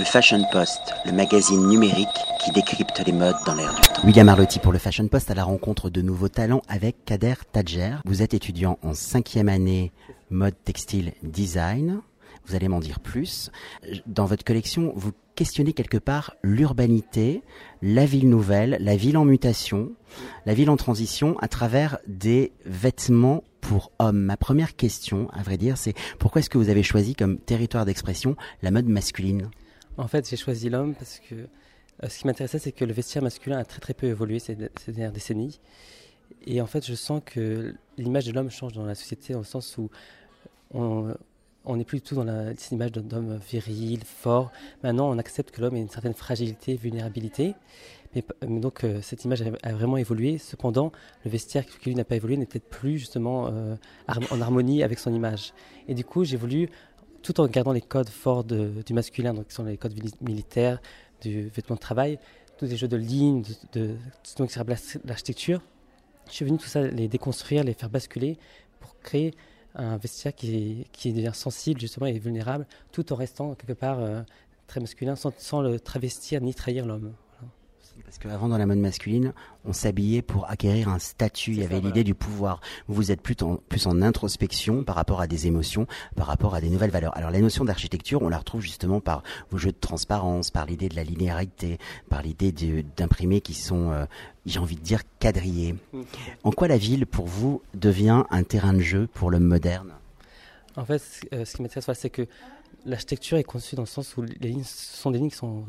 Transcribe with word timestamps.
Le 0.00 0.06
Fashion 0.06 0.42
Post, 0.50 0.94
le 1.04 1.12
magazine 1.12 1.68
numérique 1.68 2.08
qui 2.42 2.50
décrypte 2.52 3.02
les 3.04 3.12
modes 3.12 3.36
dans 3.44 3.54
l'air 3.54 3.74
du 3.74 3.82
temps. 3.82 4.02
William 4.02 4.30
Arlotti 4.30 4.58
pour 4.58 4.72
le 4.72 4.78
Fashion 4.78 5.06
Post 5.08 5.30
à 5.30 5.34
la 5.34 5.44
rencontre 5.44 5.90
de 5.90 6.00
nouveaux 6.00 6.30
talents 6.30 6.62
avec 6.68 7.04
Kader 7.04 7.34
Tadjer. 7.52 7.96
Vous 8.06 8.22
êtes 8.22 8.32
étudiant 8.32 8.78
en 8.82 8.94
cinquième 8.94 9.50
année 9.50 9.92
mode 10.30 10.54
textile 10.64 11.12
design. 11.22 12.00
Vous 12.46 12.54
allez 12.54 12.68
m'en 12.68 12.80
dire 12.80 13.00
plus. 13.00 13.50
Dans 14.06 14.24
votre 14.24 14.42
collection, 14.42 14.94
vous 14.96 15.12
questionnez 15.34 15.74
quelque 15.74 15.98
part 15.98 16.34
l'urbanité, 16.42 17.42
la 17.82 18.06
ville 18.06 18.30
nouvelle, 18.30 18.78
la 18.80 18.96
ville 18.96 19.18
en 19.18 19.26
mutation, 19.26 19.92
la 20.46 20.54
ville 20.54 20.70
en 20.70 20.78
transition 20.78 21.38
à 21.40 21.48
travers 21.48 21.98
des 22.06 22.52
vêtements 22.64 23.44
pour 23.60 23.92
hommes. 23.98 24.22
Ma 24.22 24.38
première 24.38 24.76
question, 24.76 25.28
à 25.34 25.42
vrai 25.42 25.58
dire, 25.58 25.76
c'est 25.76 25.92
pourquoi 26.18 26.40
est-ce 26.40 26.48
que 26.48 26.56
vous 26.56 26.70
avez 26.70 26.82
choisi 26.82 27.14
comme 27.14 27.36
territoire 27.36 27.84
d'expression 27.84 28.34
la 28.62 28.70
mode 28.70 28.86
masculine? 28.86 29.50
En 29.96 30.08
fait, 30.08 30.28
j'ai 30.28 30.36
choisi 30.36 30.68
l'homme 30.68 30.94
parce 30.94 31.20
que 31.20 31.34
euh, 31.34 32.08
ce 32.08 32.18
qui 32.18 32.26
m'intéressait, 32.26 32.58
c'est 32.58 32.72
que 32.72 32.84
le 32.84 32.92
vestiaire 32.92 33.22
masculin 33.22 33.58
a 33.58 33.64
très 33.64 33.80
très 33.80 33.94
peu 33.94 34.06
évolué 34.06 34.38
ces, 34.38 34.54
dernières 34.54 35.12
décennies. 35.12 35.60
Et 36.46 36.60
en 36.60 36.66
fait, 36.66 36.86
je 36.86 36.94
sens 36.94 37.20
que 37.24 37.74
l'image 37.98 38.26
de 38.26 38.32
l'homme 38.32 38.50
change 38.50 38.72
dans 38.72 38.84
la 38.84 38.94
société, 38.94 39.32
dans 39.32 39.40
le 39.40 39.44
sens 39.44 39.76
où 39.76 39.90
on, 40.72 41.14
n'est 41.76 41.84
plus 41.84 41.98
du 41.98 42.02
tout 42.02 42.14
dans 42.14 42.54
cette 42.56 42.70
image 42.70 42.92
d'homme 42.92 43.38
viril, 43.48 44.04
fort. 44.04 44.50
Maintenant, 44.82 45.10
on 45.10 45.18
accepte 45.18 45.50
que 45.50 45.60
l'homme 45.60 45.76
ait 45.76 45.80
une 45.80 45.88
certaine 45.88 46.14
fragilité, 46.14 46.76
vulnérabilité. 46.76 47.54
Mais, 48.14 48.24
donc, 48.42 48.82
euh, 48.82 49.00
cette 49.02 49.24
image 49.24 49.42
a, 49.62 49.72
vraiment 49.72 49.96
évolué. 49.96 50.38
Cependant, 50.38 50.92
le 51.24 51.30
vestiaire 51.30 51.66
qui 51.66 51.90
lui 51.90 51.94
n'a 51.94 52.04
pas 52.04 52.16
évolué 52.16 52.36
n'est 52.36 52.46
peut-être 52.46 52.68
plus 52.68 52.98
justement 52.98 53.48
euh, 53.48 53.76
en 54.08 54.40
harmonie 54.40 54.82
avec 54.82 54.98
son 54.98 55.12
image. 55.12 55.52
Et 55.86 55.94
du 55.94 56.04
coup, 56.04 56.24
j'ai 56.24 56.36
voulu, 56.36 56.70
tout 57.22 57.40
en 57.40 57.46
gardant 57.46 57.72
les 57.72 57.80
codes 57.80 58.08
forts 58.08 58.44
du 58.44 58.92
masculin, 58.92 59.34
donc 59.34 59.48
qui 59.48 59.54
sont 59.54 59.64
les 59.64 59.76
codes 59.76 59.94
mili- 59.94 60.14
militaires, 60.20 60.80
du 61.20 61.48
vêtement 61.48 61.76
de 61.76 61.80
travail, 61.80 62.18
tous 62.58 62.66
les 62.66 62.76
jeux 62.76 62.88
de 62.88 62.96
lignes, 62.96 63.42
de, 63.72 63.80
de, 63.80 63.96
donc, 64.36 64.50
sur 64.50 64.64
l'architecture, 65.04 65.62
je 66.28 66.32
suis 66.32 66.44
venu 66.44 66.58
tout 66.58 66.66
ça 66.66 66.82
les 66.82 67.08
déconstruire, 67.08 67.64
les 67.64 67.74
faire 67.74 67.90
basculer 67.90 68.38
pour 68.80 68.98
créer 69.00 69.34
un 69.74 69.96
vestiaire 69.96 70.34
qui, 70.34 70.86
devient 71.04 71.32
sensible 71.32 71.80
justement 71.80 72.06
et 72.06 72.18
vulnérable, 72.18 72.66
tout 72.92 73.12
en 73.12 73.16
restant 73.16 73.54
quelque 73.54 73.72
part 73.72 74.00
euh, 74.00 74.22
très 74.66 74.80
masculin, 74.80 75.14
sans 75.16 75.62
le 75.62 75.80
travestir 75.80 76.40
ni 76.40 76.54
trahir 76.54 76.86
l'homme. 76.86 77.12
Parce 78.04 78.18
qu'avant, 78.18 78.48
dans 78.48 78.58
la 78.58 78.66
mode 78.66 78.78
masculine, 78.78 79.32
on 79.64 79.72
s'habillait 79.72 80.22
pour 80.22 80.48
acquérir 80.50 80.88
un 80.88 80.98
statut. 80.98 81.52
Il 81.52 81.58
y 81.60 81.64
avait 81.64 81.76
l'idée 81.76 81.88
voilà. 81.90 82.02
du 82.02 82.14
pouvoir. 82.14 82.60
Vous, 82.88 83.12
êtes 83.12 83.20
plus 83.20 83.36
en, 83.42 83.56
plus 83.56 83.86
en 83.86 84.02
introspection 84.02 84.82
par 84.84 84.96
rapport 84.96 85.20
à 85.20 85.26
des 85.26 85.46
émotions, 85.46 85.86
par 86.16 86.26
rapport 86.26 86.54
à 86.54 86.60
des 86.60 86.68
nouvelles 86.70 86.90
valeurs. 86.90 87.16
Alors, 87.16 87.30
la 87.30 87.40
notion 87.40 87.64
d'architecture, 87.64 88.22
on 88.22 88.28
la 88.28 88.38
retrouve 88.38 88.60
justement 88.62 89.00
par 89.00 89.22
vos 89.50 89.58
jeux 89.58 89.72
de 89.72 89.76
transparence, 89.80 90.50
par 90.50 90.66
l'idée 90.66 90.88
de 90.88 90.96
la 90.96 91.04
linéarité, 91.04 91.78
par 92.08 92.22
l'idée 92.22 92.52
d'imprimer 92.96 93.40
qui 93.40 93.54
sont, 93.54 93.90
euh, 93.92 94.04
j'ai 94.46 94.58
envie 94.58 94.76
de 94.76 94.80
dire, 94.82 95.02
quadrillés. 95.20 95.76
En 96.42 96.50
quoi 96.50 96.66
la 96.68 96.78
ville, 96.78 97.06
pour 97.06 97.26
vous, 97.26 97.62
devient 97.74 98.24
un 98.30 98.42
terrain 98.42 98.72
de 98.72 98.80
jeu 98.80 99.08
pour 99.14 99.30
l'homme 99.30 99.44
moderne? 99.44 99.92
En 100.76 100.84
fait, 100.84 100.98
ce- 100.98 101.34
euh, 101.34 101.44
ce 101.44 101.56
qui 101.56 101.62
m'intéresse, 101.62 101.98
c'est 101.98 102.10
que 102.10 102.26
l'architecture 102.86 103.36
est 103.38 103.44
conçue 103.44 103.76
dans 103.76 103.82
le 103.82 103.86
sens 103.86 104.16
où 104.16 104.22
les 104.22 104.48
lignes 104.48 104.64
sont 104.64 105.10
des 105.10 105.18
lignes 105.18 105.30
qui 105.30 105.36
sont 105.36 105.64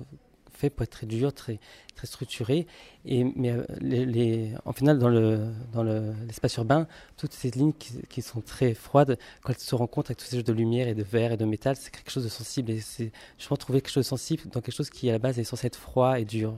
pour 0.69 0.83
être 0.83 0.91
très 0.91 1.07
dures, 1.07 1.33
très, 1.33 1.59
très 1.95 2.07
structurées. 2.07 2.67
Et, 3.05 3.23
mais 3.23 3.51
euh, 3.51 3.63
les, 3.79 4.53
en 4.65 4.73
final, 4.73 4.99
dans 4.99 5.09
le 5.09 5.39
dans 5.73 5.83
le- 5.83 6.13
l'espace 6.27 6.55
urbain, 6.57 6.87
toutes 7.17 7.33
ces 7.33 7.49
lignes 7.51 7.73
qui, 7.73 8.21
sont 8.21 8.41
très 8.41 8.73
froides, 8.73 9.17
quand 9.41 9.53
elles 9.53 9.59
se 9.59 9.75
rencontrent 9.75 10.11
avec 10.11 10.19
tous 10.19 10.25
ces 10.25 10.37
jeux 10.37 10.43
de 10.43 10.53
lumière 10.53 10.87
et 10.87 10.95
de 10.95 11.03
verre 11.03 11.31
et 11.33 11.37
de 11.37 11.45
métal, 11.45 11.75
c'est 11.75 11.91
quelque 11.91 12.11
chose 12.11 12.23
de 12.23 12.29
sensible. 12.29 12.71
Et 12.71 12.79
c'est, 12.79 13.11
pense, 13.49 13.59
trouver 13.59 13.81
quelque 13.81 13.91
chose 13.91 14.05
de 14.05 14.09
sensible 14.09 14.43
dans 14.51 14.61
quelque 14.61 14.75
chose 14.75 14.89
qui, 14.89 15.09
à 15.09 15.13
la 15.13 15.19
base, 15.19 15.39
est 15.39 15.43
censé 15.43 15.67
être 15.67 15.75
froid 15.75 16.19
et 16.19 16.25
dur. 16.25 16.53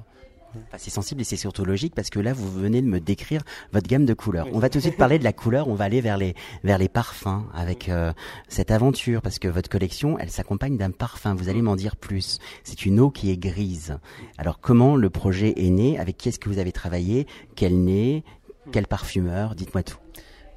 Enfin, 0.68 0.78
c'est 0.78 0.90
sensible 0.90 1.22
et 1.22 1.23
c'est 1.23 1.38
surtout 1.38 1.66
logique 1.66 1.96
parce 1.96 2.09
que 2.09 2.20
là, 2.20 2.34
vous 2.34 2.52
venez 2.52 2.82
de 2.82 2.88
me 2.88 3.00
décrire 3.00 3.42
votre 3.72 3.88
gamme 3.88 4.06
de 4.06 4.14
couleurs. 4.14 4.46
Oui. 4.46 4.52
On 4.53 4.59
va 4.59 4.69
tout 4.69 4.78
de 4.78 4.84
suite 4.84 4.97
parler 4.97 5.19
de 5.19 5.24
la 5.24 5.34
couleur, 5.34 5.68
on 5.68 5.75
va 5.75 5.86
aller 5.86 6.02
vers 6.02 6.18
les, 6.18 6.36
vers 6.64 6.78
les 6.78 6.90
parfums 6.90 7.44
avec 7.53 7.90
euh, 7.90 8.14
cette 8.47 8.72
aventure 8.72 9.22
parce 9.22 9.40
que 9.40 9.47
votre 9.47 9.69
collection, 9.69 10.18
elle 10.19 10.30
s'accompagne 10.30 10.78
d'un 10.78 10.91
parfum. 10.91 11.36
Vous 11.36 11.50
allez 11.50 11.62
m'en 11.62 11.75
dire 11.75 11.96
plus. 11.96 12.40
C'est 12.64 12.86
une 12.86 13.00
eau 13.00 13.09
qui 13.09 13.31
est 13.31 13.38
grise. 13.38 13.97
Alors, 14.38 14.59
comment 14.59 14.96
le 14.96 15.09
projet 15.09 15.53
est 15.58 15.69
né? 15.69 16.00
Avec 16.00 16.18
qui 16.18 16.30
est-ce 16.30 16.40
que 16.40 16.50
vous 16.50 16.59
avez 16.59 16.72
travaillé? 16.72 17.28
Quel 17.56 17.84
nez? 17.84 18.24
Quel 18.72 18.88
parfumeur? 18.88 19.56
Dites-moi 19.56 19.84
tout. 19.84 19.97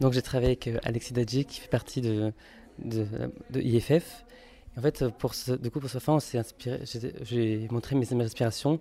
Donc 0.00 0.12
j'ai 0.12 0.22
travaillé 0.22 0.50
avec 0.50 0.68
euh, 0.68 0.78
Alexis 0.84 1.12
Dadji 1.12 1.44
qui 1.46 1.60
fait 1.60 1.68
partie 1.68 2.00
de, 2.00 2.32
de, 2.78 3.06
de 3.50 3.60
IFF. 3.60 4.24
En 4.76 4.82
fait, 4.82 5.08
pour 5.18 5.34
ce, 5.34 5.52
du 5.52 5.70
coup, 5.70 5.80
pour 5.80 5.88
ce 5.88 5.98
fin, 5.98 6.14
on 6.14 6.20
s'est 6.20 6.36
inspiré. 6.36 6.80
J'ai 7.22 7.66
montré 7.70 7.96
mes 7.96 8.12
inspirations. 8.12 8.78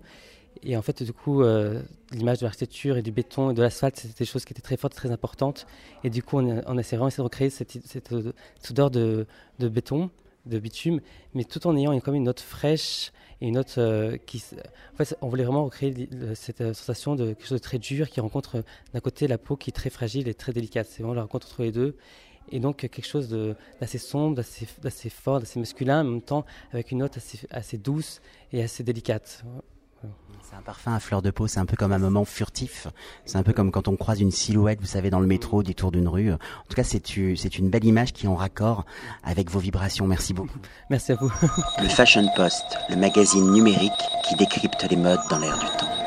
Et 0.62 0.76
en 0.76 0.82
fait, 0.82 1.02
du 1.02 1.12
coup, 1.12 1.42
euh, 1.42 1.82
l'image 2.12 2.38
de 2.38 2.44
l'architecture 2.44 2.96
et 2.96 3.02
du 3.02 3.12
béton 3.12 3.50
et 3.50 3.54
de 3.54 3.62
l'asphalte, 3.62 3.96
c'était 3.96 4.18
des 4.18 4.24
choses 4.24 4.44
qui 4.44 4.52
étaient 4.52 4.62
très 4.62 4.76
fortes, 4.76 4.94
très 4.94 5.10
importantes. 5.10 5.66
Et 6.04 6.10
du 6.10 6.22
coup, 6.22 6.38
on 6.38 6.62
on 6.66 6.74
vraiment 6.74 7.08
de 7.08 7.22
recréer 7.22 7.50
cette, 7.50 8.12
euh, 8.12 8.32
odeur 8.70 8.90
de, 8.90 9.26
béton, 9.58 10.10
de 10.46 10.58
bitume, 10.58 11.00
mais 11.34 11.44
tout 11.44 11.66
en 11.66 11.76
ayant 11.76 11.92
une, 11.92 12.00
comme 12.00 12.14
une 12.14 12.24
note 12.24 12.40
fraîche 12.40 13.12
et 13.40 13.48
une 13.48 13.54
note 13.54 13.74
euh, 13.78 14.16
qui. 14.26 14.42
En 14.94 14.96
fait, 14.96 15.16
on 15.20 15.28
voulait 15.28 15.44
vraiment 15.44 15.64
recréer 15.64 16.08
cette 16.34 16.72
sensation 16.72 17.14
de 17.14 17.26
quelque 17.26 17.46
chose 17.46 17.60
de 17.60 17.64
très 17.64 17.78
dur 17.78 18.08
qui 18.08 18.20
rencontre 18.20 18.64
d'un 18.94 19.00
côté 19.00 19.28
la 19.28 19.38
peau 19.38 19.56
qui 19.56 19.70
est 19.70 19.72
très 19.74 19.90
fragile 19.90 20.28
et 20.28 20.34
très 20.34 20.52
délicate. 20.52 20.86
C'est 20.88 21.02
vraiment 21.02 21.14
la 21.14 21.22
rencontre 21.22 21.48
entre 21.48 21.62
les 21.62 21.72
deux. 21.72 21.96
Et 22.52 22.60
donc 22.60 22.76
quelque 22.76 23.06
chose 23.06 23.28
d'assez 23.80 23.98
sombre, 23.98 24.36
d'assez 24.36 25.10
fort, 25.10 25.40
d'assez 25.40 25.58
masculin, 25.58 26.00
en 26.00 26.04
même 26.04 26.22
temps 26.22 26.44
avec 26.72 26.92
une 26.92 26.98
note 26.98 27.18
assez 27.50 27.78
douce 27.78 28.20
et 28.52 28.62
assez 28.62 28.84
délicate. 28.84 29.44
C'est 30.48 30.54
un 30.54 30.62
parfum 30.62 30.94
à 30.94 31.00
fleur 31.00 31.22
de 31.22 31.30
peau, 31.30 31.48
c'est 31.48 31.58
un 31.58 31.66
peu 31.66 31.76
comme 31.76 31.92
un 31.92 31.98
moment 31.98 32.24
furtif. 32.24 32.86
C'est 33.24 33.36
un 33.36 33.42
peu 33.42 33.52
comme 33.52 33.72
quand 33.72 33.88
on 33.88 33.96
croise 33.96 34.20
une 34.20 34.30
silhouette, 34.30 34.80
vous 34.80 34.86
savez, 34.86 35.10
dans 35.10 35.18
le 35.18 35.26
métro, 35.26 35.64
du 35.64 35.74
tour 35.74 35.90
d'une 35.90 36.06
rue. 36.06 36.32
En 36.32 36.38
tout 36.68 36.76
cas, 36.76 36.84
c'est 36.84 37.08
une 37.58 37.68
belle 37.68 37.84
image 37.84 38.12
qui 38.12 38.26
est 38.26 38.28
en 38.28 38.36
raccord 38.36 38.86
avec 39.24 39.50
vos 39.50 39.58
vibrations. 39.58 40.06
Merci 40.06 40.34
beaucoup. 40.34 40.58
Merci 40.88 41.12
à 41.12 41.16
vous. 41.16 41.32
Le 41.82 41.88
Fashion 41.88 42.28
Post, 42.36 42.78
le 42.88 42.96
magazine 42.96 43.50
numérique 43.50 43.92
qui 44.28 44.36
décrypte 44.36 44.86
les 44.88 44.96
modes 44.96 45.18
dans 45.28 45.38
l'air 45.38 45.58
du 45.58 45.66
temps. 45.78 46.05